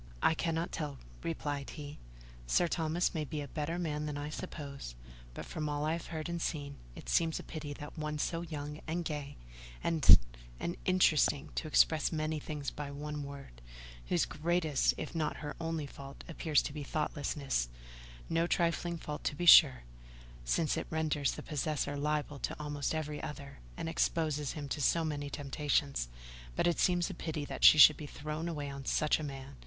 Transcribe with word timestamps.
"I 0.23 0.33
cannot 0.33 0.71
tell," 0.71 0.97
replied 1.21 1.69
he. 1.77 1.99
"Sir 2.47 2.67
Thomas 2.67 3.13
may 3.13 3.23
be 3.23 3.39
a 3.39 3.47
better 3.47 3.77
man 3.77 4.07
than 4.07 4.17
I 4.17 4.31
suppose; 4.31 4.95
but, 5.35 5.45
from 5.45 5.69
all 5.69 5.85
I 5.85 5.91
have 5.93 6.07
heard 6.07 6.27
and 6.27 6.41
seen, 6.41 6.77
it 6.95 7.07
seems 7.07 7.37
a 7.37 7.43
pity 7.43 7.71
that 7.73 7.99
one 7.99 8.17
so 8.17 8.41
young 8.41 8.81
and 8.87 9.05
gay, 9.05 9.37
and—and 9.83 10.75
interesting, 10.85 11.49
to 11.53 11.67
express 11.67 12.11
many 12.11 12.39
things 12.39 12.71
by 12.71 12.89
one 12.89 13.21
word—whose 13.21 14.25
greatest, 14.25 14.95
if 14.97 15.13
not 15.13 15.37
her 15.37 15.55
only 15.61 15.85
fault, 15.85 16.23
appears 16.27 16.63
to 16.63 16.73
be 16.73 16.81
thoughtlessness—no 16.81 18.47
trifling 18.47 18.97
fault 18.97 19.23
to 19.25 19.35
be 19.35 19.45
sure, 19.45 19.83
since 20.43 20.77
it 20.77 20.87
renders 20.89 21.33
the 21.33 21.43
possessor 21.43 21.95
liable 21.95 22.39
to 22.39 22.59
almost 22.59 22.95
every 22.95 23.21
other, 23.21 23.59
and 23.77 23.87
exposes 23.87 24.53
him 24.53 24.67
to 24.67 24.81
so 24.81 25.05
many 25.05 25.29
temptations—but 25.29 26.65
it 26.65 26.79
seems 26.79 27.11
a 27.11 27.13
pity 27.13 27.45
that 27.45 27.63
she 27.63 27.77
should 27.77 27.97
be 27.97 28.07
thrown 28.07 28.47
away 28.49 28.67
on 28.67 28.83
such 28.83 29.19
a 29.19 29.23
man. 29.23 29.57